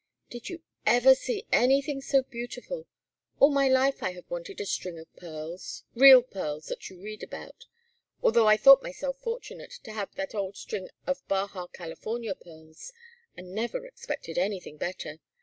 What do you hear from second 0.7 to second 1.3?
ever